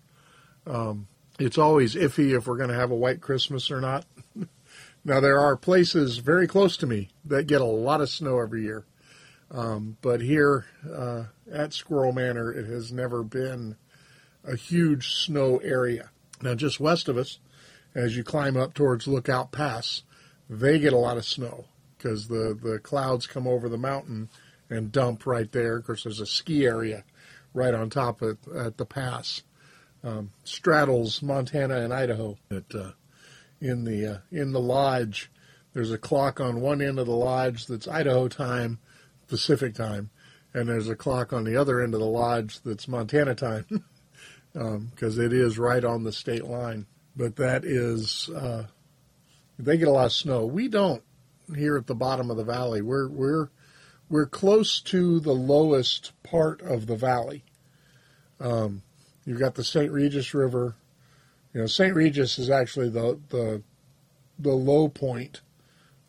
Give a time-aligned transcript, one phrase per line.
[0.65, 1.07] Um,
[1.39, 4.05] it's always iffy if we're going to have a white Christmas or not.
[5.05, 8.63] now, there are places very close to me that get a lot of snow every
[8.63, 8.85] year.
[9.49, 13.77] Um, but here uh, at Squirrel Manor, it has never been
[14.43, 16.09] a huge snow area.
[16.41, 17.39] Now, just west of us,
[17.95, 20.03] as you climb up towards Lookout Pass,
[20.49, 21.65] they get a lot of snow
[21.97, 24.29] because the, the clouds come over the mountain
[24.69, 25.77] and dump right there.
[25.77, 27.03] Of course, there's a ski area
[27.53, 29.41] right on top of at the pass
[30.03, 32.37] um, straddles Montana and Idaho.
[32.49, 32.91] That uh,
[33.59, 35.31] in the uh, in the lodge,
[35.73, 38.79] there's a clock on one end of the lodge that's Idaho time,
[39.27, 40.09] Pacific time,
[40.53, 43.65] and there's a clock on the other end of the lodge that's Montana time,
[44.57, 46.85] because um, it is right on the state line.
[47.15, 48.65] But that is uh,
[49.57, 50.45] they get a lot of snow.
[50.45, 51.03] We don't
[51.55, 52.81] here at the bottom of the valley.
[52.81, 53.49] We're we're
[54.09, 57.43] we're close to the lowest part of the valley.
[58.39, 58.83] Um,
[59.27, 59.91] You've got the St.
[59.91, 60.77] Regis River.
[61.53, 61.93] You know, St.
[61.93, 63.61] Regis is actually the, the,
[64.39, 65.41] the low point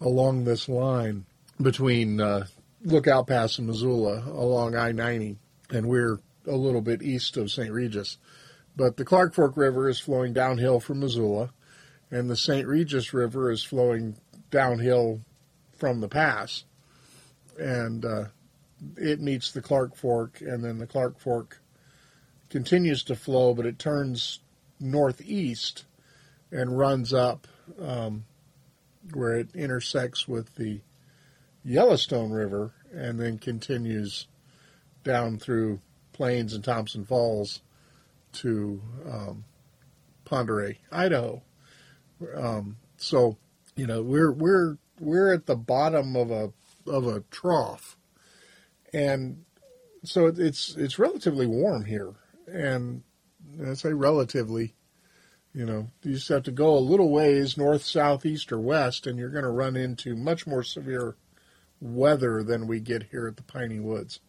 [0.00, 1.26] along this line
[1.60, 2.47] between uh,
[2.84, 5.37] Lookout Pass and Missoula along I 90,
[5.70, 7.72] and we're a little bit east of St.
[7.72, 8.19] Regis.
[8.78, 11.50] But the Clark Fork River is flowing downhill from Missoula,
[12.12, 12.64] and the St.
[12.64, 14.14] Regis River is flowing
[14.52, 15.20] downhill
[15.76, 16.62] from the pass.
[17.58, 18.24] And uh,
[18.96, 21.60] it meets the Clark Fork, and then the Clark Fork
[22.50, 24.38] continues to flow, but it turns
[24.78, 25.84] northeast
[26.52, 27.48] and runs up
[27.82, 28.26] um,
[29.12, 30.80] where it intersects with the
[31.64, 34.28] Yellowstone River and then continues
[35.02, 35.80] down through
[36.12, 37.60] Plains and Thompson Falls
[38.34, 39.44] to um,
[40.24, 40.50] Pend
[40.92, 41.42] Idaho.
[42.34, 43.36] Um, so,
[43.76, 46.52] you know, we're we're we're at the bottom of a
[46.86, 47.96] of a trough,
[48.92, 49.44] and
[50.04, 52.14] so it's it's relatively warm here
[52.52, 53.02] and
[53.64, 54.74] I say relatively,
[55.52, 59.06] you know, you just have to go a little ways north, south, east, or west,
[59.06, 61.16] and you're going to run into much more severe
[61.80, 64.20] weather than we get here at the Piney Woods,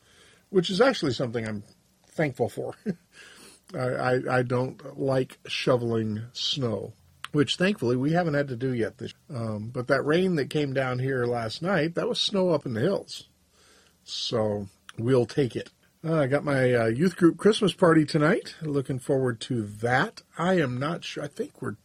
[0.49, 1.63] which is actually something I'm
[2.07, 2.75] thankful for.
[3.75, 6.93] I, I, don't like shoveling snow,
[7.31, 9.13] which thankfully we haven't had to do yet this.
[9.33, 12.73] Um, but that rain that came down here last night, that was snow up in
[12.73, 13.27] the hills,
[14.03, 15.69] so we'll take it.
[16.03, 18.55] Uh, I got my uh, youth group Christmas party tonight.
[18.61, 20.21] Looking forward to that.
[20.37, 21.23] I am not sure.
[21.23, 21.75] I think we're,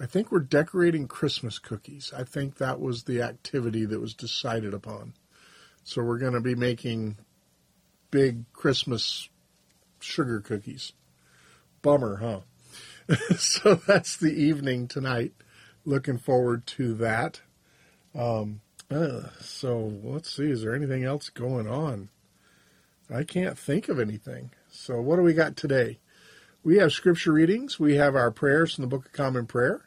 [0.00, 2.12] I think we're decorating Christmas cookies.
[2.16, 5.14] I think that was the activity that was decided upon.
[5.84, 7.16] So we're going to be making
[8.10, 9.28] big Christmas
[10.02, 10.92] sugar cookies.
[11.82, 12.40] Bummer, huh?
[13.36, 15.32] so that's the evening tonight.
[15.84, 17.40] Looking forward to that.
[18.14, 18.60] Um,
[18.90, 20.50] uh, so let's see.
[20.50, 22.08] Is there anything else going on?
[23.12, 24.52] I can't think of anything.
[24.70, 25.98] So, what do we got today?
[26.62, 27.78] We have scripture readings.
[27.78, 29.82] We have our prayers from the Book of Common Prayer.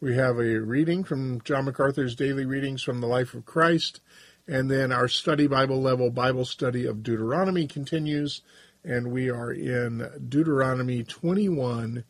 [0.00, 4.00] We have a reading from John MacArthur's Daily Readings from the Life of Christ.
[4.46, 8.42] And then our study Bible level Bible study of Deuteronomy continues.
[8.84, 12.04] And we are in Deuteronomy 21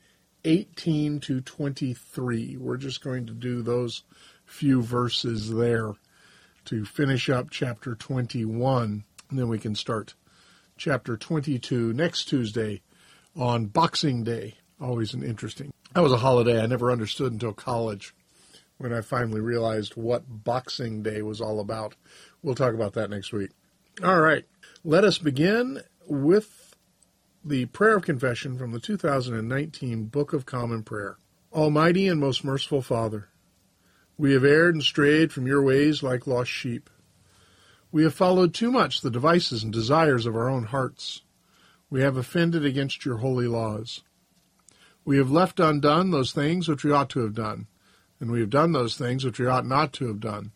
[0.46, 2.56] 18 to 23.
[2.58, 4.02] We're just going to do those
[4.44, 5.92] few verses there
[6.66, 9.04] to finish up chapter 21.
[9.30, 10.14] And then we can start
[10.76, 12.82] chapter 22 next Tuesday
[13.36, 14.54] on Boxing Day.
[14.80, 15.72] Always an interesting.
[15.94, 18.14] That was a holiday I never understood until college
[18.78, 21.94] when I finally realized what Boxing Day was all about.
[22.42, 23.50] We'll talk about that next week.
[24.02, 24.44] All right.
[24.84, 26.44] Let us begin with
[27.46, 31.18] the prayer of confession from the 2019 Book of Common Prayer.
[31.52, 33.28] Almighty and most merciful Father,
[34.16, 36.88] we have erred and strayed from your ways like lost sheep.
[37.92, 41.20] We have followed too much the devices and desires of our own hearts.
[41.90, 44.02] We have offended against your holy laws.
[45.04, 47.66] We have left undone those things which we ought to have done,
[48.20, 50.52] and we have done those things which we ought not to have done.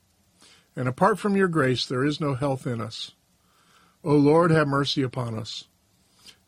[0.75, 3.12] And apart from your grace, there is no health in us.
[4.02, 5.68] O Lord, have mercy upon us.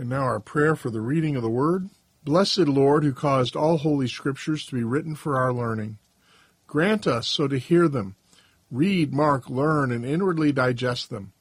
[0.00, 1.90] And now our prayer for the reading of the Word.
[2.24, 5.98] Blessed Lord, who caused all holy scriptures to be written for our learning,
[6.66, 8.16] grant us so to hear them,
[8.70, 11.34] read, mark, learn, and inwardly digest them,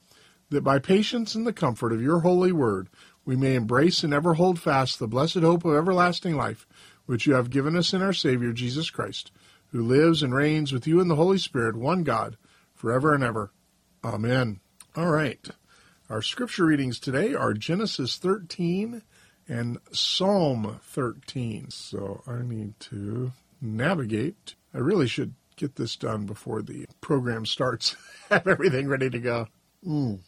[0.50, 2.90] that by patience and the comfort of your holy word
[3.24, 6.68] we may embrace and ever hold fast the blessed hope of everlasting life,
[7.06, 9.32] which you have given us in our Savior Jesus Christ,
[9.68, 12.36] who lives and reigns with you in the Holy Spirit, one God,
[12.76, 13.54] forever and ever.
[14.04, 14.60] Amen.
[14.98, 15.50] All right.
[16.10, 19.04] Our scripture readings today are Genesis 13
[19.48, 21.70] and Psalm 13.
[21.70, 24.56] So I need to navigate.
[24.74, 27.96] I really should get this done before the program starts.
[28.32, 29.48] Have everything ready to go.
[29.86, 30.22] Mm.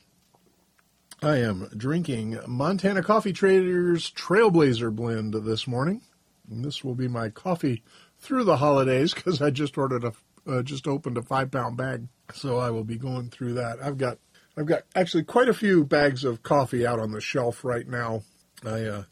[1.23, 6.03] I am drinking Montana Coffee Traders Trailblazer blend this morning.
[6.47, 7.81] And this will be my coffee
[8.19, 10.13] through the holidays because I just ordered a
[10.47, 13.77] uh, just opened a five pound bag, so I will be going through that.
[13.81, 14.17] I've got
[14.57, 18.23] I've got actually quite a few bags of coffee out on the shelf right now.
[18.65, 19.03] I uh,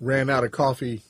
[0.00, 1.02] ran out of coffee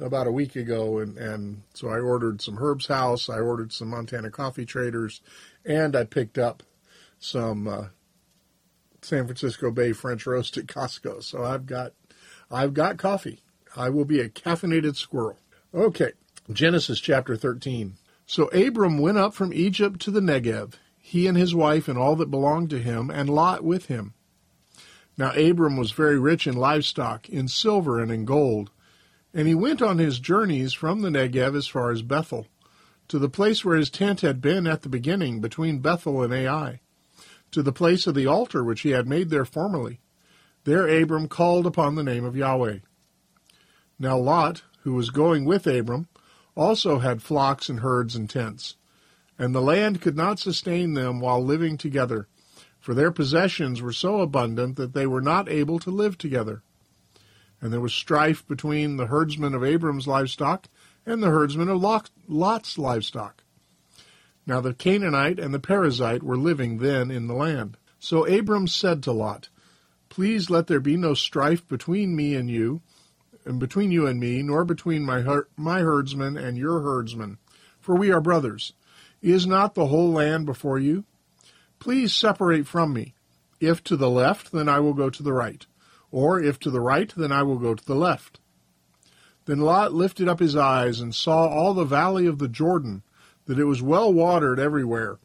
[0.00, 3.88] about a week ago, and, and so I ordered some Herb's House, I ordered some
[3.88, 5.20] Montana Coffee Traders,
[5.64, 6.62] and I picked up
[7.18, 7.84] some uh,
[9.02, 11.22] San Francisco Bay French roast at Costco.
[11.22, 11.92] So I've got
[12.50, 13.42] I've got coffee.
[13.76, 15.38] I will be a caffeinated squirrel.
[15.74, 16.12] Okay,
[16.50, 17.96] Genesis chapter 13.
[18.26, 20.74] So Abram went up from Egypt to the Negev,
[21.08, 24.12] he and his wife and all that belonged to him, and Lot with him.
[25.16, 28.70] Now Abram was very rich in livestock, in silver and in gold.
[29.32, 32.46] And he went on his journeys from the Negev as far as Bethel,
[33.08, 36.80] to the place where his tent had been at the beginning, between Bethel and Ai,
[37.52, 40.00] to the place of the altar which he had made there formerly.
[40.64, 42.80] There Abram called upon the name of Yahweh.
[43.98, 46.06] Now Lot, who was going with Abram,
[46.54, 48.76] also had flocks and herds and tents,
[49.38, 52.28] and the land could not sustain them while living together
[52.80, 56.62] for their possessions were so abundant that they were not able to live together.
[57.60, 60.68] And there was strife between the herdsmen of Abram's livestock
[61.04, 61.82] and the herdsmen of
[62.28, 63.42] Lot's livestock.
[64.46, 67.76] Now the Canaanite and the Perizzite were living then in the land.
[67.98, 69.48] So Abram said to Lot,
[70.08, 72.80] Please let there be no strife between me and you,
[73.44, 77.38] and between you and me, nor between my, her- my herdsmen and your herdsmen,
[77.80, 78.72] for we are brothers.
[79.20, 81.04] Is not the whole land before you?
[81.78, 83.14] Please separate from me.
[83.60, 85.66] If to the left, then I will go to the right.
[86.10, 88.40] Or if to the right, then I will go to the left.
[89.46, 93.02] Then Lot lifted up his eyes and saw all the valley of the Jordan,
[93.46, 95.18] that it was well watered everywhere.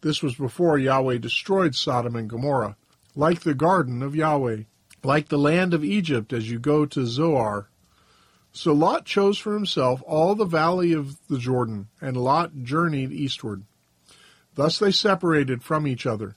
[0.00, 2.76] This was before Yahweh destroyed Sodom and Gomorrah,
[3.14, 4.62] like the garden of Yahweh,
[5.02, 7.68] like the land of Egypt as you go to Zoar.
[8.52, 13.64] So Lot chose for himself all the valley of the Jordan, and Lot journeyed eastward.
[14.54, 16.36] Thus they separated from each other.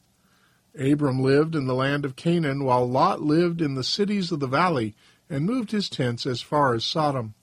[0.79, 4.47] Abram lived in the land of Canaan, while Lot lived in the cities of the
[4.47, 4.95] valley,
[5.29, 7.33] and moved his tents as far as Sodom.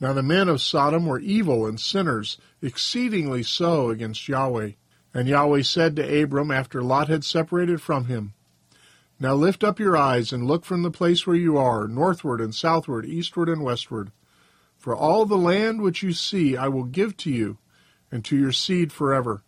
[0.00, 4.72] Now the men of Sodom were evil and sinners, exceedingly so against Yahweh.
[5.12, 8.34] And Yahweh said to Abram after Lot had separated from him,
[9.20, 12.54] Now lift up your eyes and look from the place where you are, northward and
[12.54, 14.12] southward, eastward and westward.
[14.76, 17.58] For all the land which you see I will give to you,
[18.12, 19.42] and to your seed forever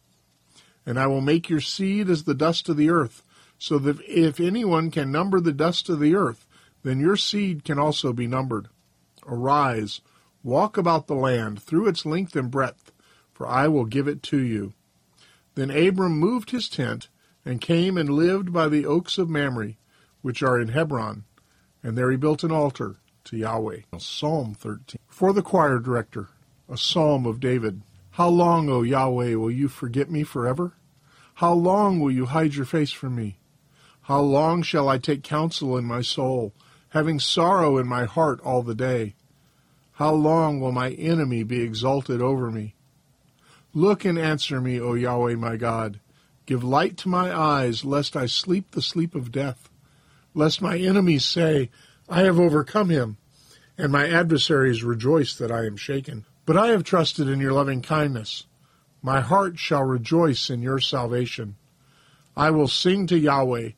[0.86, 3.22] and I will make your seed as the dust of the earth,
[3.58, 6.46] so that if anyone can number the dust of the earth,
[6.82, 8.68] then your seed can also be numbered.
[9.26, 10.00] Arise,
[10.42, 12.92] walk about the land through its length and breadth,
[13.32, 14.72] for I will give it to you.
[15.54, 17.08] Then Abram moved his tent
[17.50, 19.74] and came and lived by the oaks of Mamre,
[20.22, 21.24] which are in Hebron,
[21.82, 23.80] and there he built an altar to Yahweh.
[23.98, 25.00] Psalm 13.
[25.08, 26.28] For the choir director,
[26.68, 27.82] a psalm of David.
[28.12, 30.74] How long, O Yahweh, will you forget me forever?
[31.34, 33.40] How long will you hide your face from me?
[34.02, 36.54] How long shall I take counsel in my soul,
[36.90, 39.16] having sorrow in my heart all the day?
[39.94, 42.76] How long will my enemy be exalted over me?
[43.74, 45.98] Look and answer me, O Yahweh my God.
[46.50, 49.70] Give light to my eyes, lest I sleep the sleep of death,
[50.34, 51.70] lest my enemies say,
[52.08, 53.18] I have overcome him,
[53.78, 56.24] and my adversaries rejoice that I am shaken.
[56.46, 58.46] But I have trusted in your loving kindness.
[59.00, 61.54] My heart shall rejoice in your salvation.
[62.36, 63.68] I will sing to Yahweh,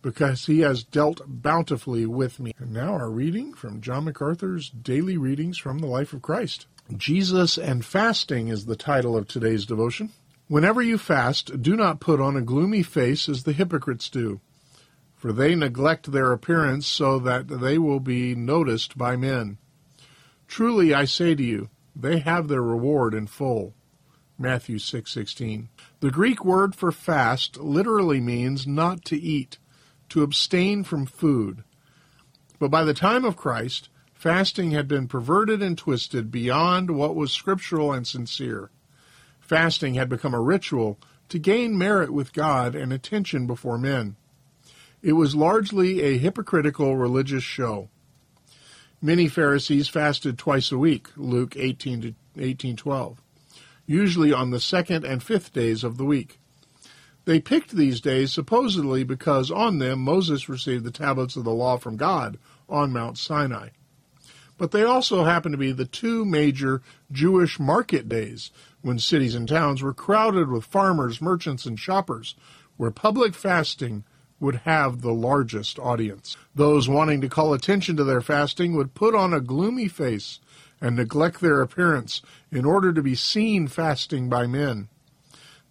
[0.00, 2.52] because he has dealt bountifully with me.
[2.60, 6.66] And now our reading from John MacArthur's Daily Readings from the Life of Christ.
[6.96, 10.12] Jesus and Fasting is the title of today's devotion.
[10.50, 14.40] Whenever you fast, do not put on a gloomy face as the hypocrites do,
[15.14, 19.58] for they neglect their appearance so that they will be noticed by men.
[20.48, 23.74] Truly I say to you, they have their reward in full.
[24.36, 25.68] Matthew 6:16.
[26.00, 29.58] the Greek word for fast literally means not to eat,
[30.08, 31.62] to abstain from food.
[32.58, 37.30] But by the time of Christ, fasting had been perverted and twisted beyond what was
[37.30, 38.72] scriptural and sincere.
[39.50, 40.96] Fasting had become a ritual
[41.28, 44.14] to gain merit with God and attention before men.
[45.02, 47.88] It was largely a hypocritical religious show.
[49.02, 53.16] Many Pharisees fasted twice a week, Luke 18 to 18:12,
[53.86, 56.38] usually on the second and fifth days of the week.
[57.24, 61.76] They picked these days supposedly because on them Moses received the tablets of the law
[61.76, 62.38] from God
[62.68, 63.70] on Mount Sinai.
[64.58, 68.52] But they also happened to be the two major Jewish market days
[68.82, 72.34] when cities and towns were crowded with farmers, merchants, and shoppers,
[72.76, 74.04] where public fasting
[74.38, 76.36] would have the largest audience.
[76.54, 80.40] Those wanting to call attention to their fasting would put on a gloomy face
[80.80, 84.88] and neglect their appearance in order to be seen fasting by men.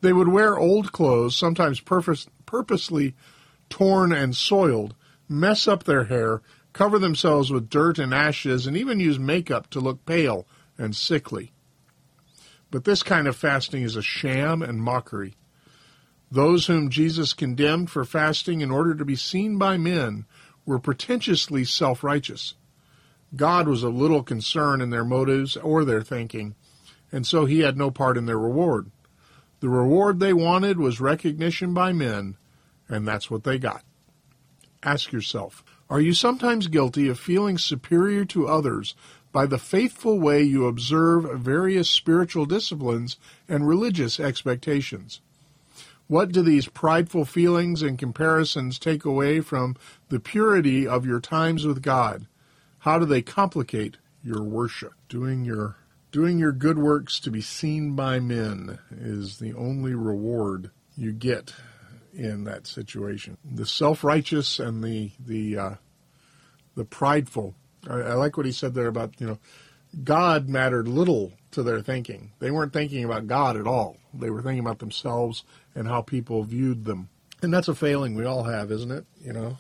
[0.02, 3.16] They would wear old clothes, sometimes purpose, purposely
[3.70, 4.96] torn and soiled,
[5.28, 6.42] mess up their hair,
[6.74, 10.48] cover themselves with dirt and ashes, and even use makeup to look pale
[10.78, 11.52] and sickly.
[12.72, 15.36] But this kind of fasting is a sham and mockery.
[16.32, 20.26] Those whom Jesus condemned for fasting in order to be seen by men
[20.66, 22.54] were pretentiously self righteous.
[23.36, 26.56] God was of little concern in their motives or their thinking,
[27.12, 28.92] and so he had no part in their reward.
[29.60, 32.38] The reward they wanted was recognition by men,
[32.88, 33.84] and that's what they got.
[34.84, 38.96] Ask yourself Are you sometimes guilty of feeling superior to others
[39.32, 43.18] by the faithful way you observe various spiritual disciplines
[43.48, 45.22] and religious expectations?
[46.08, 49.76] What do these prideful feelings and comparisons take away from
[50.10, 52.26] the purity of your times with God?
[52.80, 54.94] How do they complicate your worship?
[55.08, 55.78] Doing your
[56.12, 61.54] doing your good works to be seen by men is the only reward you get
[62.14, 63.38] in that situation.
[63.46, 65.76] The self-righteous and the the uh,
[66.76, 67.54] the prideful.
[67.88, 69.40] I, I like what he said there about you know
[70.04, 72.32] God mattered little to their thinking.
[72.40, 73.98] They weren't thinking about God at all.
[74.14, 75.44] They were thinking about themselves
[75.76, 77.10] and how people viewed them.
[77.42, 79.06] And that's a failing we all have, isn't it?
[79.22, 79.58] You know,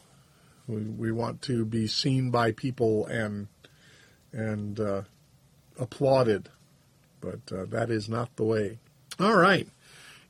[0.67, 3.47] we, we want to be seen by people and
[4.31, 5.01] and uh,
[5.79, 6.49] applauded,
[7.19, 8.77] but uh, that is not the way.
[9.19, 9.67] All right,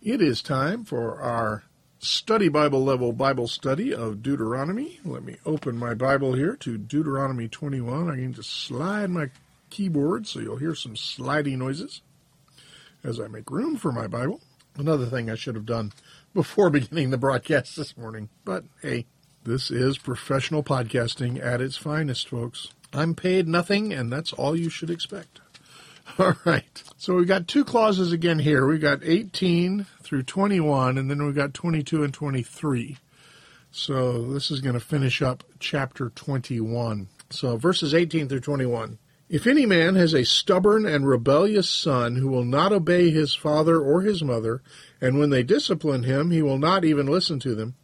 [0.02, 1.64] it is time for our
[2.00, 5.00] study Bible level Bible study of Deuteronomy.
[5.04, 8.10] Let me open my Bible here to Deuteronomy 21.
[8.10, 9.30] I need to slide my
[9.70, 12.02] keyboard so you'll hear some sliding noises
[13.04, 14.42] as I make room for my Bible.
[14.78, 15.92] Another thing I should have done
[16.34, 18.30] before beginning the broadcast this morning.
[18.46, 19.06] But hey,
[19.44, 22.70] this is professional podcasting at its finest, folks.
[22.94, 25.42] I'm paid nothing, and that's all you should expect.
[26.20, 26.84] All right.
[26.98, 28.66] So we've got two clauses again here.
[28.66, 32.98] We've got 18 through 21, and then we've got 22 and 23.
[33.72, 37.08] So this is going to finish up chapter 21.
[37.30, 38.98] So verses 18 through 21.
[39.30, 43.80] If any man has a stubborn and rebellious son who will not obey his father
[43.80, 44.64] or his mother,
[45.00, 47.76] and when they discipline him, he will not even listen to them,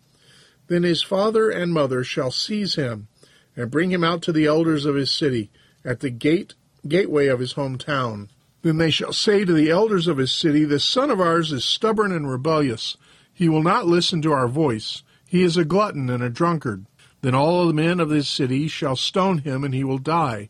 [0.68, 3.08] then his father and mother shall seize him
[3.56, 5.52] and bring him out to the elders of his city
[5.86, 6.56] at the gate
[6.88, 8.30] gateway of his hometown.
[8.62, 11.64] Then they shall say to the elders of his city, This son of ours is
[11.64, 12.98] stubborn and rebellious.
[13.32, 15.04] He will not listen to our voice.
[15.28, 16.86] He is a glutton and a drunkard.
[17.22, 20.50] Then all the men of this city shall stone him, and he will die.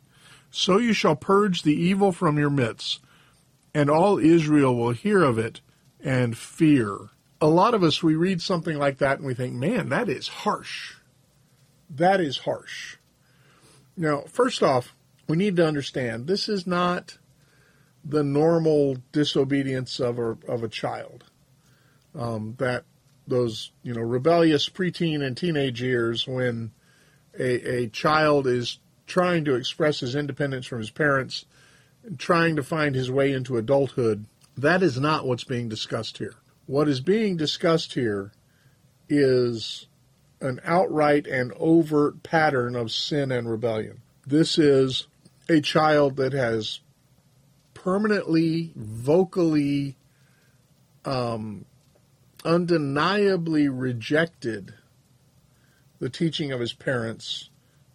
[0.52, 3.02] So you shall purge the evil from your midst,
[3.74, 5.60] and all Israel will hear of it
[6.00, 7.10] and fear.
[7.42, 10.28] a lot of us, we read something like that and we think, man, that is
[10.30, 10.94] harsh.
[11.90, 12.96] That is harsh.
[13.98, 14.95] Now, first off,
[15.28, 17.18] we need to understand this is not
[18.04, 21.24] the normal disobedience of a, of a child.
[22.14, 22.86] Um, that
[23.28, 26.72] those, you know, rebellious preteen and teenage years when
[27.38, 31.46] a, a child is trying to express his independence from his parents
[32.18, 34.26] trying to find his way into adulthood.
[34.58, 36.36] That is not what's being discussed here.
[36.68, 38.32] What is being discussed here
[39.10, 39.88] is
[40.42, 44.02] an outright and overt pattern of sin and rebellion.
[44.26, 45.08] This is
[45.50, 46.80] a child that has
[47.74, 49.96] permanently, vocally,
[51.04, 51.66] um,
[52.44, 54.74] undeniably rejected
[56.00, 57.50] the teaching of his parents,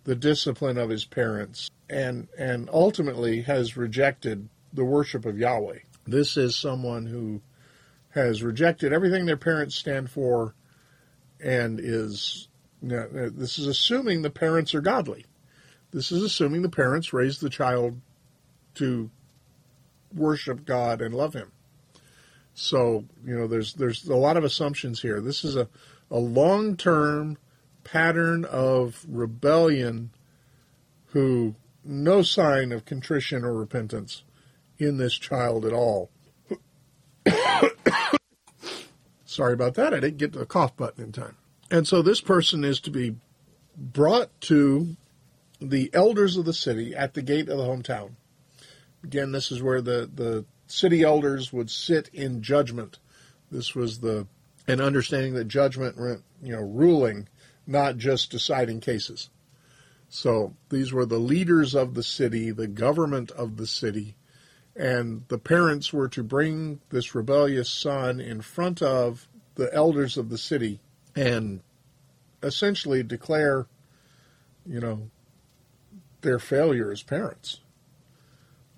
[0.05, 5.81] the discipline of his parents, and and ultimately has rejected the worship of Yahweh.
[6.07, 7.41] This is someone who
[8.11, 10.55] has rejected everything their parents stand for
[11.41, 12.49] and is
[12.83, 15.27] this is assuming the parents are godly.
[15.93, 18.01] This is assuming the parents raised the child
[18.75, 19.11] to
[20.15, 21.53] worship God and love him.
[22.55, 25.21] So, you know, there's there's a lot of assumptions here.
[25.21, 25.69] This is a,
[26.11, 27.39] a long term
[27.85, 30.11] pattern of rebellion
[31.07, 31.55] who
[31.85, 34.23] no sign of contrition or repentance
[34.79, 36.11] in this child at all.
[39.25, 39.95] Sorry about that.
[39.95, 41.37] I didn't get to the cough button in time.
[41.71, 43.17] And so this person is to be
[43.77, 44.97] brought to
[45.61, 48.13] the elders of the city at the gate of the hometown.
[49.05, 52.99] Again, this is where the, the city elders would sit in judgment.
[53.51, 54.27] This was the
[54.69, 55.97] an understanding that judgment
[56.43, 57.29] you know ruling,
[57.67, 59.29] not just deciding cases.
[60.09, 64.17] So these were the leaders of the city, the government of the city,
[64.77, 70.29] and the parents were to bring this rebellious son in front of the elders of
[70.29, 70.81] the city
[71.15, 71.61] and
[72.43, 73.67] essentially declare,
[74.67, 75.11] you know,
[76.23, 77.61] their failure as parents.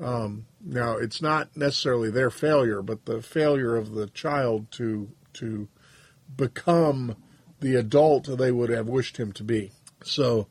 [0.00, 5.68] Um, now, it's not necessarily their failure, but the failure of the child to to
[6.36, 7.16] become
[7.60, 9.70] the adult they would have wished him to be.
[10.02, 10.48] So,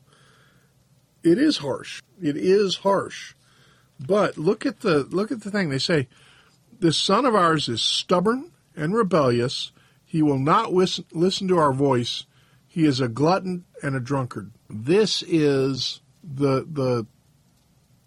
[1.24, 2.02] it is harsh.
[2.22, 3.36] It is harsh.
[4.00, 6.08] But look at the look at the thing they say.
[6.80, 9.72] This son of ours is stubborn and rebellious.
[10.04, 12.26] He will not listen, listen to our voice.
[12.68, 14.52] He is a glutton and a drunkard.
[14.70, 17.06] This is the the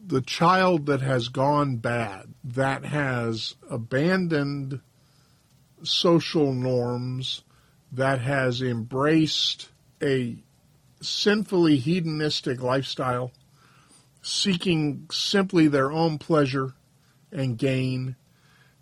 [0.06, 4.80] the child that has gone bad, that has abandoned
[5.82, 7.42] social norms,
[7.90, 9.68] that has embraced
[10.02, 10.36] a
[11.00, 13.32] sinfully hedonistic lifestyle,
[14.22, 16.74] seeking simply their own pleasure
[17.32, 18.16] and gain.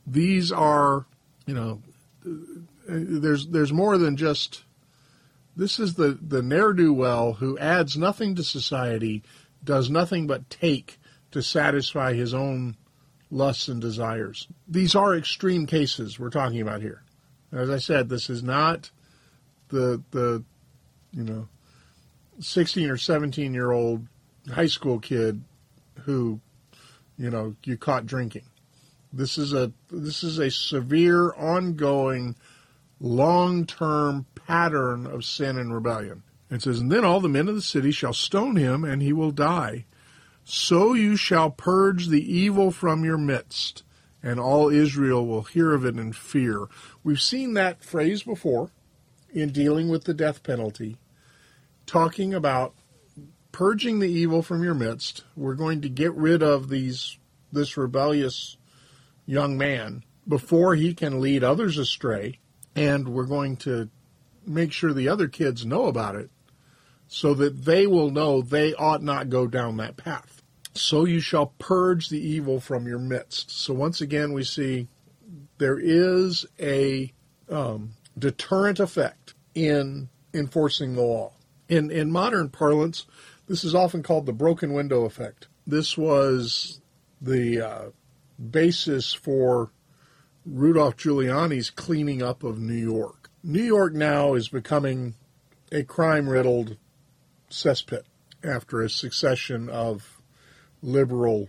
[0.07, 1.07] These are,
[1.47, 1.83] you know,
[2.27, 2.31] uh,
[2.87, 4.65] there's there's more than just
[5.57, 9.23] this is the the ne'er do well who adds nothing to society,
[9.63, 10.99] does nothing but take
[11.31, 12.77] to satisfy his own
[13.31, 14.47] lusts and desires.
[14.69, 17.03] These are extreme cases we're talking about here.
[17.53, 18.91] As I said, this is not
[19.69, 20.45] the the
[21.13, 21.49] you know
[22.41, 24.07] 16 or 17 year old
[24.51, 25.43] high school kid
[26.05, 26.41] who
[27.19, 28.45] you know you caught drinking.
[29.13, 32.37] This is a this is a severe ongoing
[33.01, 36.23] long-term pattern of sin and rebellion.
[36.51, 39.11] It says, And then all the men of the city shall stone him, and he
[39.11, 39.87] will die.
[40.45, 43.83] So you shall purge the evil from your midst,
[44.23, 46.67] and all Israel will hear of it in fear.
[47.03, 48.71] We've seen that phrase before
[49.33, 50.99] in dealing with the death penalty,
[51.87, 52.75] talking about
[53.53, 55.25] purging the evil from your midst.
[55.35, 57.17] We're going to get rid of these
[57.51, 58.59] this rebellious
[59.25, 62.39] young man before he can lead others astray,
[62.77, 63.89] and we're going to
[64.47, 66.31] make sure the other kids know about it
[67.09, 70.43] so that they will know they ought not go down that path.
[70.75, 73.51] So you shall purge the evil from your midst.
[73.51, 74.89] So once again, we see
[75.59, 77.13] there is a
[77.51, 81.33] um, deterrent effect in enforcing the law.
[81.69, 83.07] In, in modern parlance,
[83.47, 85.49] this is often called the broken window effect.
[85.67, 86.81] This was
[87.21, 87.85] the uh,
[88.51, 89.71] basis for
[90.45, 93.22] Rudolph Giuliani's cleaning up of New York.
[93.45, 95.15] New York now is becoming
[95.73, 96.77] a crime riddled
[97.51, 98.03] cesspit
[98.45, 100.21] after a succession of
[100.81, 101.49] liberal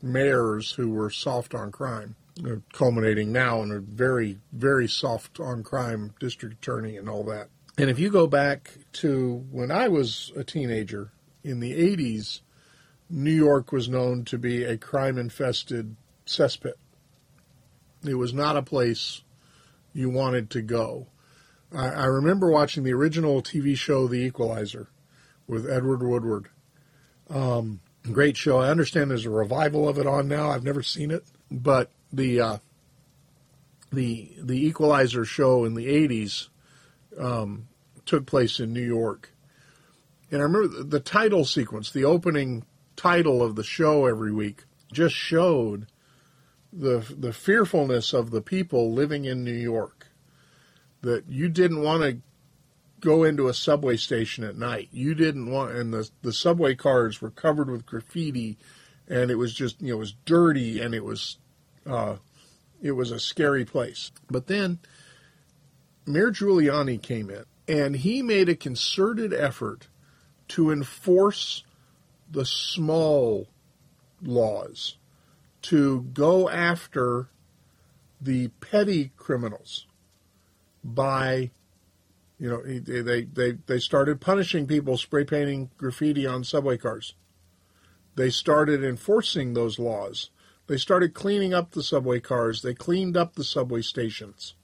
[0.00, 5.64] mayors who were soft on crime, uh, culminating now in a very, very soft on
[5.64, 7.48] crime district attorney and all that.
[7.76, 11.10] And if you go back to when I was a teenager
[11.42, 12.40] in the 80s,
[13.10, 16.74] New York was known to be a crime infested cesspit.
[18.04, 19.22] It was not a place
[19.92, 21.08] you wanted to go.
[21.74, 24.88] I, I remember watching the original TV show The Equalizer
[25.46, 26.48] with Edward Woodward.
[27.28, 27.80] Um,
[28.12, 28.58] great show.
[28.58, 30.50] I understand there's a revival of it on now.
[30.50, 32.58] I've never seen it, but the uh,
[33.92, 36.48] the the Equalizer show in the '80s
[37.18, 37.68] um,
[38.04, 39.32] took place in New York,
[40.30, 45.14] and I remember the title sequence, the opening title of the show every week, just
[45.14, 45.86] showed
[46.72, 50.08] the the fearfulness of the people living in New York.
[51.06, 52.18] That you didn't want to
[52.98, 54.88] go into a subway station at night.
[54.90, 58.58] You didn't want, and the the subway cars were covered with graffiti,
[59.06, 61.38] and it was just you know it was dirty and it was
[61.86, 62.16] uh,
[62.82, 64.10] it was a scary place.
[64.28, 64.80] But then
[66.06, 69.86] Mayor Giuliani came in, and he made a concerted effort
[70.48, 71.62] to enforce
[72.28, 73.46] the small
[74.20, 74.96] laws,
[75.62, 77.28] to go after
[78.20, 79.85] the petty criminals
[80.94, 81.50] by
[82.38, 87.14] you know, they, they, they started punishing people spray painting graffiti on subway cars.
[88.14, 90.30] They started enforcing those laws.
[90.66, 92.62] They started cleaning up the subway cars.
[92.62, 94.54] They cleaned up the subway stations.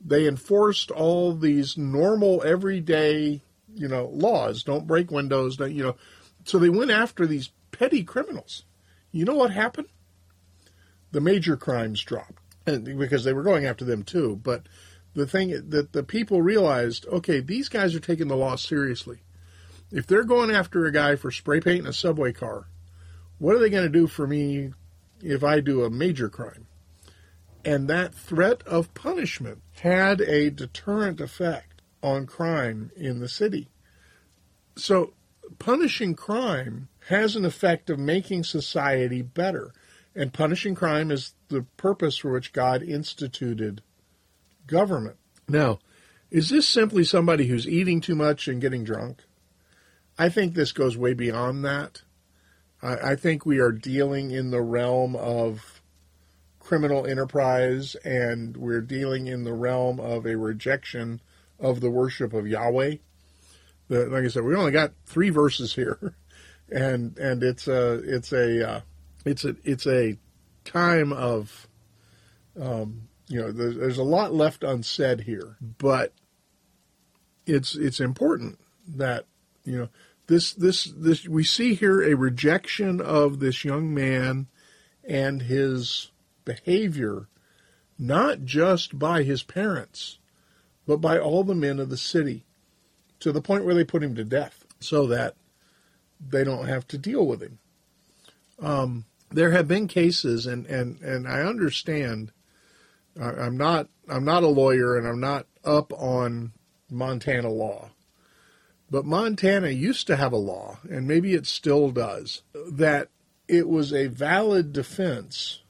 [0.00, 3.42] They enforced all these normal, everyday,
[3.74, 4.62] you know, laws.
[4.62, 5.56] Don't break windows.
[5.56, 5.96] Don't, you know,
[6.44, 8.64] so they went after these petty criminals.
[9.10, 9.88] You know what happened?
[11.12, 14.38] The major crimes dropped, and because they were going after them too.
[14.42, 14.66] But
[15.16, 19.20] the thing that the people realized, okay, these guys are taking the law seriously.
[19.90, 22.68] If they're going after a guy for spray painting a subway car,
[23.38, 24.72] what are they going to do for me
[25.22, 26.66] if I do a major crime?
[27.64, 33.68] And that threat of punishment had a deterrent effect on crime in the city.
[34.76, 35.14] So
[35.58, 39.72] punishing crime has an effect of making society better.
[40.14, 43.82] And punishing crime is the purpose for which God instituted
[44.66, 45.16] government.
[45.48, 45.78] Now,
[46.30, 49.22] is this simply somebody who's eating too much and getting drunk?
[50.18, 52.02] I think this goes way beyond that.
[52.82, 55.80] I, I think we are dealing in the realm of
[56.58, 61.20] criminal enterprise and we're dealing in the realm of a rejection
[61.60, 62.96] of the worship of Yahweh.
[63.88, 66.16] The, like I said, we only got three verses here,
[66.72, 68.80] and and it's a it's a uh,
[69.24, 70.18] it's a it's a
[70.64, 71.68] time of
[72.60, 76.12] um, you know, there's, there's a lot left unsaid here, but
[77.46, 79.26] it's it's important that
[79.64, 79.88] you know
[80.26, 84.46] this this this we see here a rejection of this young man
[85.08, 86.10] and his
[86.44, 87.28] behavior
[87.98, 90.18] not just by his parents
[90.86, 92.44] but by all the men of the city
[93.20, 95.34] to the point where they put him to death so that
[96.20, 97.58] they don't have to deal with him.
[98.60, 102.32] Um, there have been cases and and and I understand
[103.20, 106.52] I'm not I'm not a lawyer and I'm not up on
[106.90, 107.90] Montana law.
[108.90, 113.08] But Montana used to have a law, and maybe it still does, that
[113.48, 115.62] it was a valid defense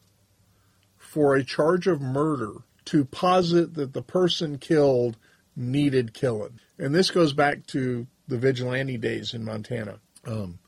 [0.98, 2.52] for a charge of murder
[2.86, 5.16] to posit that the person killed
[5.56, 6.60] needed killing.
[6.78, 9.98] And this goes back to the vigilante days in Montana.
[10.26, 10.58] Um,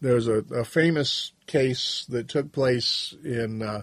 [0.00, 3.82] there's a, a, famous case that took place in uh,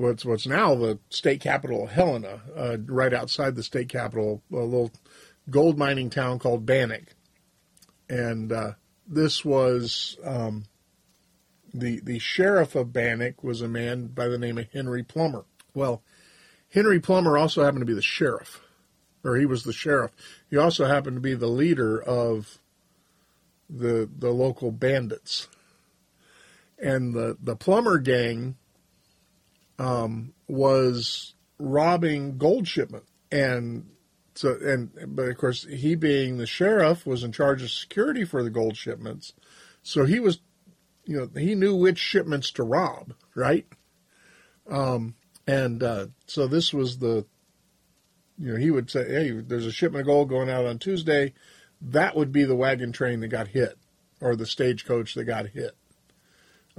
[0.00, 4.56] what's what's now the state capital of Helena, uh, right outside the state capital, a
[4.56, 4.90] little
[5.50, 7.08] gold mining town called Bannack,
[8.08, 8.72] and uh,
[9.06, 10.64] this was um,
[11.74, 15.44] the the sheriff of Bannack was a man by the name of Henry Plummer.
[15.74, 16.02] Well,
[16.72, 18.60] Henry Plummer also happened to be the sheriff,
[19.22, 20.12] or he was the sheriff.
[20.48, 22.58] He also happened to be the leader of
[23.68, 25.46] the the local bandits,
[26.78, 28.56] and the the Plummer gang
[29.80, 33.86] um, was robbing gold shipment, and
[34.34, 38.42] so and but of course he being the sheriff was in charge of security for
[38.42, 39.32] the gold shipments,
[39.82, 40.40] so he was,
[41.06, 43.66] you know, he knew which shipments to rob, right?
[44.70, 45.14] Um,
[45.46, 47.24] and uh, so this was the,
[48.38, 51.32] you know, he would say, hey, there's a shipment of gold going out on Tuesday.
[51.80, 53.78] That would be the wagon train that got hit,
[54.20, 55.74] or the stagecoach that got hit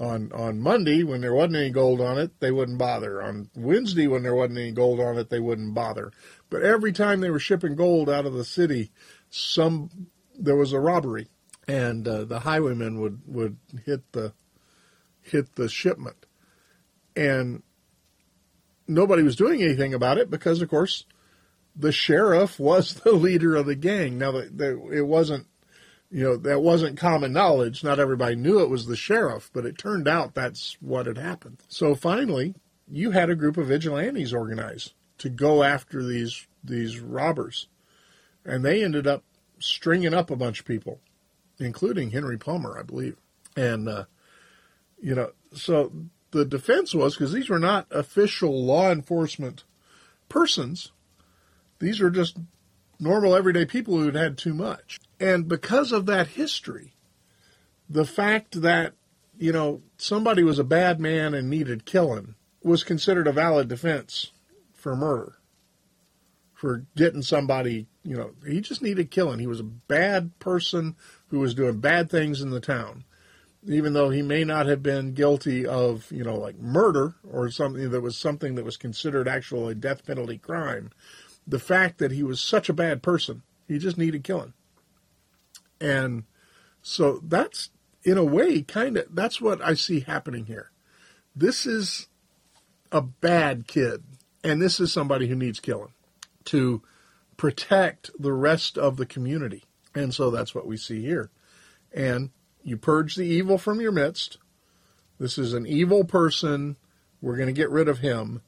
[0.02, 3.22] on on Monday when there wasn't any gold on it, they wouldn't bother.
[3.22, 6.12] On Wednesday when there wasn't any gold on it, they wouldn't bother.
[6.50, 8.92] But every time they were shipping gold out of the city,
[9.30, 11.28] some there was a robbery,
[11.68, 14.34] and uh, the highwaymen would would hit the
[15.22, 16.26] hit the shipment,
[17.16, 17.62] and
[18.88, 21.06] nobody was doing anything about it because, of course,
[21.76, 24.18] the sheriff was the leader of the gang.
[24.18, 25.48] Now, the, the, it wasn't
[26.12, 27.84] you know, that wasn't common knowledge.
[27.84, 31.60] Not everybody knew it was the sheriff, but it turned out that's what had happened.
[31.70, 32.54] So finally,
[32.90, 37.68] you had a group of vigilantes organized to go after these these robbers,
[38.46, 39.24] and they ended up
[39.60, 41.00] stringing up a bunch of people,
[41.60, 43.16] including Henry Palmer, I believe.
[43.56, 44.06] And uh,
[45.02, 45.94] you know, so
[46.32, 49.64] the defense was because these were not official law enforcement
[50.28, 50.92] persons;
[51.80, 52.38] these were just
[53.00, 55.00] normal, everyday people who had had too much.
[55.22, 56.96] And because of that history,
[57.90, 58.94] the fact that
[59.38, 64.32] you know somebody was a bad man and needed killing was considered a valid defense
[64.74, 65.38] for murder
[66.62, 69.40] for getting somebody, you know, he just needed killing.
[69.40, 70.96] He was a bad person
[71.30, 73.04] who was doing bad things in the town.
[73.66, 77.90] Even though he may not have been guilty of, you know, like murder or something
[77.90, 80.92] that was something that was considered actually a death penalty crime,
[81.48, 84.54] the fact that he was such a bad person, he just needed killing.
[85.82, 86.24] And
[86.82, 87.72] so that's,
[88.04, 90.72] in a way, kind of, that's what I see happening here.
[91.36, 92.08] This is
[92.92, 94.04] a bad kid,
[94.44, 95.94] and this is somebody who needs killing
[96.46, 96.82] to
[97.38, 99.64] protect the rest of the community.
[99.96, 101.32] And so that's what we see here.
[101.92, 102.30] And
[102.64, 104.38] you purge the evil from your midst.
[105.20, 106.78] This is an evil person.
[107.22, 108.42] We're going to get rid of him.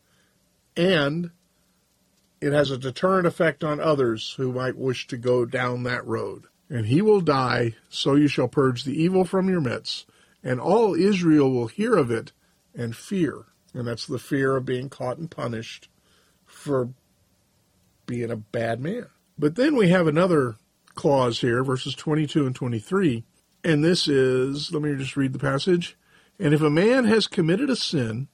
[0.77, 1.31] And
[2.41, 6.45] it has a deterrent effect on others who might wish to go down that road.
[6.73, 10.07] And he will die, so you shall purge the evil from your midst.
[10.43, 12.31] And all Israel will hear of it
[12.73, 13.45] and fear.
[13.75, 15.87] And that's the fear of being caught and punished
[16.47, 16.89] for
[18.07, 19.05] being a bad man.
[19.37, 20.55] But then we have another
[20.95, 23.23] clause here, verses 22 and 23.
[23.63, 25.95] And this is, let me just read the passage.
[26.39, 28.29] And if a man has committed a sin,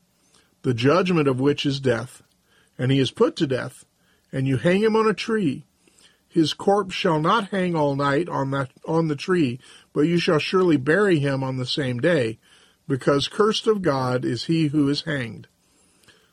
[0.61, 2.23] the judgment of which is death,
[2.77, 3.83] and he is put to death,
[4.31, 5.65] and you hang him on a tree,
[6.29, 9.59] his corpse shall not hang all night on that on the tree,
[9.93, 12.37] but you shall surely bury him on the same day,
[12.87, 15.47] because cursed of God is he who is hanged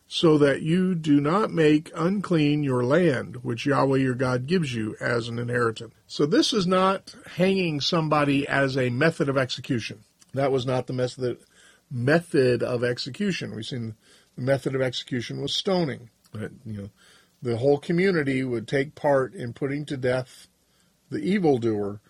[0.09, 4.95] so that you do not make unclean your land, which Yahweh your God gives you
[5.01, 5.95] as an inheritance.
[6.07, 10.05] So this is not hanging somebody as a method of execution.
[10.33, 11.39] That was not the method
[11.91, 13.55] method of execution.
[13.55, 13.95] We've seen
[14.37, 16.11] the method of execution was stoning.
[16.35, 16.91] You know,
[17.43, 20.49] the whole community would take part in putting to death
[21.11, 22.01] the evildoer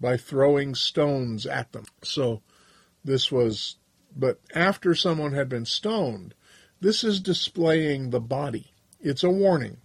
[0.00, 1.84] by throwing stones at them.
[2.02, 2.42] So
[3.04, 3.76] this was,
[4.16, 6.34] but after someone had been stoned,
[6.80, 8.72] this is displaying the body.
[9.00, 9.78] It's a warning.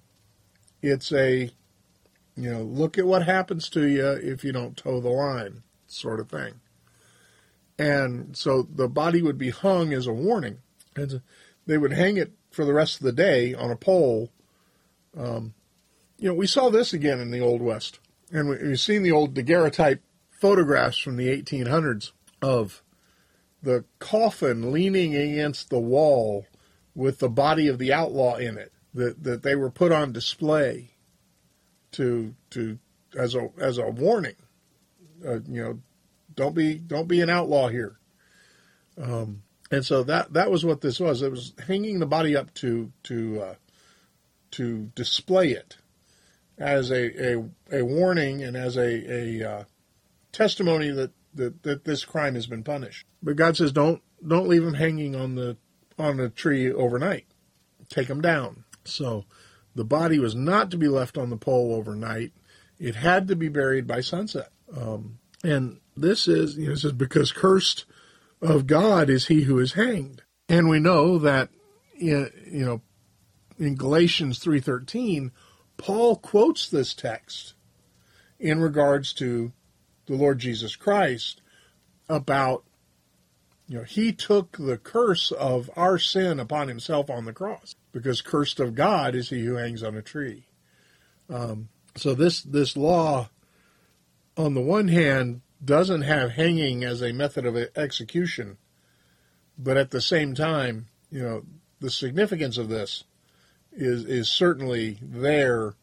[0.82, 1.52] It's a,
[2.36, 6.20] you know, look at what happens to you if you don't toe the line, sort
[6.20, 6.56] of thing.
[7.78, 10.58] And so the body would be hung as a warning.
[10.96, 11.22] And
[11.66, 14.32] they would hang it for the rest of the day on a pole.
[15.20, 15.54] Um,
[16.18, 18.00] you know, we saw this again in the Old West.
[18.32, 22.84] And we've seen the old daguerreotype photographs from the 1800s of
[23.62, 26.46] the coffin leaning against the wall
[26.96, 30.92] with the body of the outlaw in it that, that they were put on display
[31.92, 32.78] to to
[33.18, 34.36] as a as a warning.
[35.26, 35.80] Uh, you know,
[36.36, 37.98] don't be don't be an outlaw here.
[39.02, 41.22] Um, and so that that was what this was.
[41.22, 43.56] It was hanging the body up to to uh,
[44.52, 45.78] to display it
[46.58, 49.64] as a, a a warning and as a a uh,
[50.32, 53.06] testimony that, that that this crime has been punished.
[53.24, 55.58] But God says, don't don't leave him hanging on the
[55.98, 57.26] on a tree overnight.
[57.90, 58.64] Take them down.
[58.86, 59.26] So
[59.76, 62.34] the body was not to be left on the pole overnight.
[62.80, 64.52] It had to be buried by sunset.
[64.76, 67.86] Um, and this is, you know, this is because cursed
[68.42, 70.22] of God is he who is hanged.
[70.48, 71.50] And we know that,
[71.98, 72.82] you know,
[73.60, 75.32] in Galatians 3.13,
[75.78, 77.54] Paul quotes this text
[78.40, 79.52] in regards to
[80.08, 81.42] the Lord Jesus Christ
[82.08, 82.64] about
[83.68, 88.20] you know, he took the curse of our sin upon himself on the cross because
[88.22, 90.48] cursed of God is he who hangs on a tree.
[91.30, 93.30] Um, so this this law,
[94.36, 98.58] on the one hand, doesn't have hanging as a method of execution,
[99.56, 101.44] but at the same time, you know,
[101.80, 103.04] the significance of this
[103.80, 105.74] is is certainly there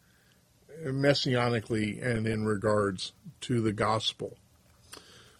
[0.85, 4.37] messianically and in regards to the gospel.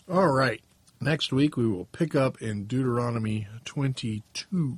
[0.10, 0.62] All right.
[1.00, 4.78] Next week we will pick up in Deuteronomy 22.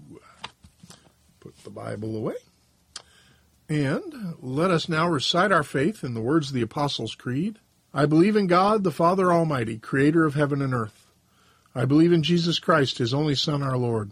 [1.40, 2.36] Put the Bible away.
[3.70, 7.60] And let us now recite our faith in the words of the Apostles' Creed.
[7.94, 11.06] I believe in God, the Father Almighty, creator of heaven and earth.
[11.74, 14.12] I believe in Jesus Christ, his only Son, our Lord.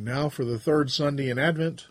[0.00, 1.88] Now for the third Sunday in Advent.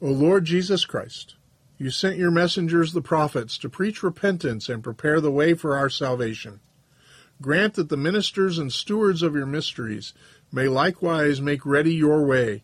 [0.00, 1.34] O Lord Jesus Christ,
[1.76, 5.90] you sent your messengers, the prophets, to preach repentance and prepare the way for our
[5.90, 6.60] salvation.
[7.42, 10.14] Grant that the ministers and stewards of your mysteries
[10.50, 12.62] may likewise make ready your way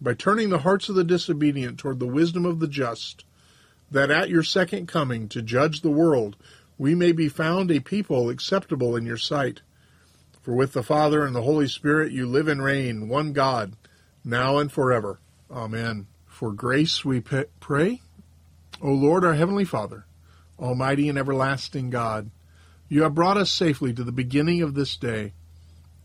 [0.00, 3.26] by turning the hearts of the disobedient toward the wisdom of the just,
[3.90, 6.38] that at your second coming to judge the world
[6.78, 9.60] we may be found a people acceptable in your sight.
[10.40, 13.76] For with the Father and the Holy Spirit you live and reign, one God,
[14.24, 15.20] now and forever.
[15.50, 16.06] Amen.
[16.26, 18.00] For grace we pray.
[18.80, 20.06] O Lord, our Heavenly Father,
[20.58, 22.30] Almighty and everlasting God,
[22.88, 25.32] you have brought us safely to the beginning of this day.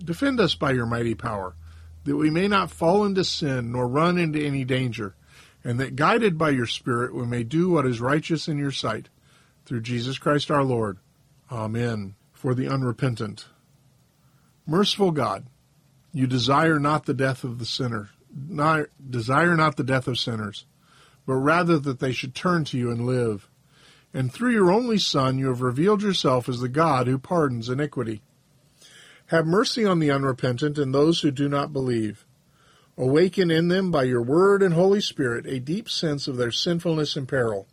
[0.04, 1.56] Defend us by your mighty power
[2.08, 5.14] that we may not fall into sin nor run into any danger,
[5.62, 9.10] and that guided by your Spirit we may do what is righteous in your sight.
[9.66, 11.00] Through Jesus Christ our Lord.
[11.52, 12.16] Amen.
[12.32, 13.48] For the unrepentant.
[14.66, 15.48] Merciful God,
[16.18, 20.66] you desire not the death of the sinner, not, desire not the death of sinners,
[21.28, 23.48] but rather that they should turn to you and live.
[24.14, 28.22] And through your only Son you have revealed yourself as the God who pardons iniquity.
[29.28, 32.26] Have mercy on the unrepentant and those who do not believe.
[32.98, 37.16] Awaken in them by your word and Holy Spirit a deep sense of their sinfulness
[37.16, 37.68] and peril.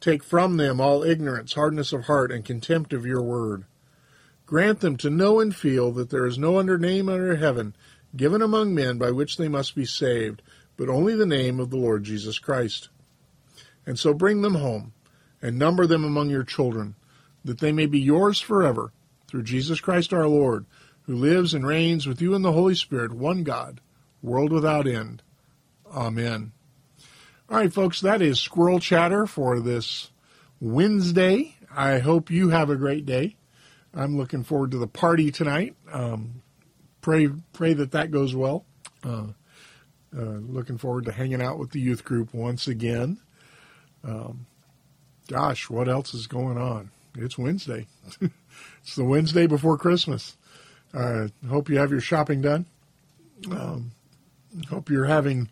[0.00, 3.64] Take from them all ignorance, hardness of heart, and contempt of your word.
[4.46, 7.74] Grant them to know and feel that there is no other name under heaven
[8.16, 10.40] given among men by which they must be saved,
[10.76, 12.88] but only the name of the Lord Jesus Christ.
[13.84, 14.92] And so bring them home,
[15.42, 16.94] and number them among your children,
[17.44, 18.92] that they may be yours forever
[19.26, 20.66] through Jesus Christ our Lord,
[21.02, 23.80] who lives and reigns with you in the Holy Spirit, one God,
[24.22, 25.22] world without end.
[25.92, 26.52] Amen.
[27.48, 30.10] All right, folks, that is Squirrel Chatter for this
[30.60, 31.56] Wednesday.
[31.74, 33.36] I hope you have a great day.
[33.96, 35.74] I'm looking forward to the party tonight.
[35.90, 36.42] Um,
[37.00, 38.64] pray pray that that goes well.
[39.02, 39.28] Uh,
[40.16, 43.18] uh, looking forward to hanging out with the youth group once again.
[44.04, 44.46] Um,
[45.28, 46.90] gosh, what else is going on?
[47.16, 47.86] It's Wednesday.
[48.82, 50.36] It's the Wednesday before Christmas.
[50.94, 52.64] Uh, hope you have your shopping done.
[53.50, 53.90] Um,
[54.70, 55.50] hope you're having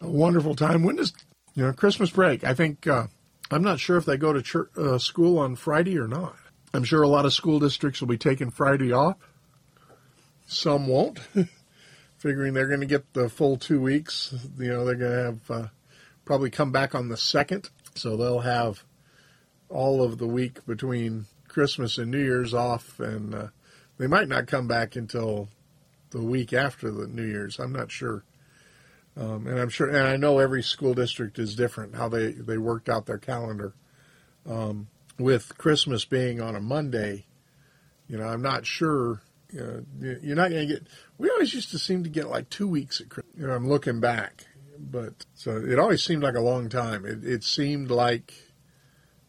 [0.00, 0.82] a wonderful time.
[0.82, 1.14] When does
[1.54, 2.44] you know Christmas break?
[2.44, 3.06] I think uh,
[3.50, 6.36] I'm not sure if they go to church, uh, school on Friday or not.
[6.74, 9.16] I'm sure a lot of school districts will be taking Friday off.
[10.46, 11.18] Some won't,
[12.18, 14.34] figuring they're going to get the full two weeks.
[14.58, 15.68] You know, they're going to have uh,
[16.24, 18.84] probably come back on the second, so they'll have
[19.68, 23.46] all of the week between Christmas and New Year's off, and uh,
[23.98, 25.48] they might not come back until
[26.10, 27.58] the week after the New Year's.
[27.58, 28.24] I'm not sure.
[29.16, 32.56] Um, and I'm sure, and I know every school district is different how they, they
[32.56, 33.74] worked out their calendar.
[34.48, 34.88] Um,
[35.22, 37.26] with Christmas being on a Monday,
[38.08, 39.22] you know, I'm not sure.
[39.50, 39.60] You
[40.00, 40.86] know, you're not going to get.
[41.18, 43.36] We always used to seem to get like two weeks at Christmas.
[43.38, 44.46] You know, I'm looking back,
[44.78, 47.04] but so it always seemed like a long time.
[47.04, 48.32] It, it seemed like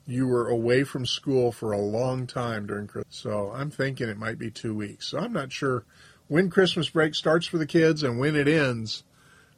[0.06, 3.16] you were away from school for a long time during Christmas.
[3.16, 5.08] So I'm thinking it might be two weeks.
[5.08, 5.86] So I'm not sure
[6.28, 9.04] when Christmas break starts for the kids and when it ends.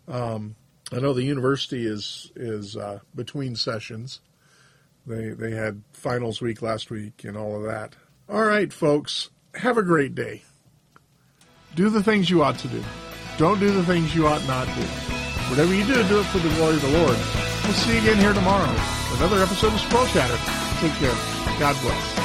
[0.08, 0.56] Um,
[0.92, 4.20] I know the university is is uh, between sessions.
[5.08, 7.96] They they had finals week last week and all of that.
[8.28, 10.44] All right, folks, have a great day.
[11.76, 12.84] Do the things you ought to do.
[13.38, 14.82] Don't do the things you ought not do.
[15.50, 17.18] Whatever you do, do it for the glory of the Lord.
[17.64, 18.76] We'll see you again here tomorrow
[19.18, 20.38] another episode of Squirrel Chatter.
[20.82, 21.16] Take care.
[21.60, 22.25] God bless.